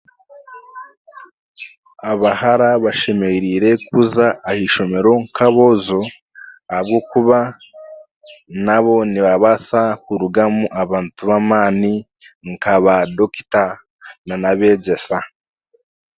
[2.11, 5.99] Abahara bashamereire kuza aha ishomero nk'aboojo
[6.71, 7.39] ahabwokuba
[8.65, 11.93] nabo nibabaasa kurugamu abantu bamaani
[12.51, 13.63] nka baadokita
[14.27, 15.17] nan'abeegyesa